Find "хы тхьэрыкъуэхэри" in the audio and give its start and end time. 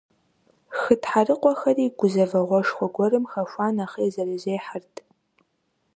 0.77-1.85